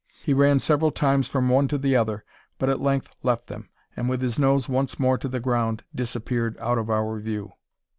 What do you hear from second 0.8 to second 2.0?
times from one to the